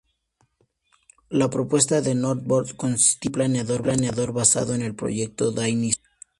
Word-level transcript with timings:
La 1.29 1.51
propuesta 1.51 2.01
de 2.01 2.15
Northrop 2.15 2.75
consistía 2.75 3.45
en 3.45 3.55
un 3.57 3.77
planeador 3.83 4.33
basado 4.33 4.73
en 4.73 4.81
el 4.81 4.95
proyecto 4.95 5.51
Dyna-Soar. 5.51 6.09